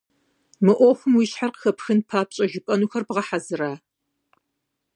[0.65, 3.71] Мы Ӏуэхум уи щхьэр къыхэпхын папщӀэ жыпӀэнухэр бгъэхьэзыра?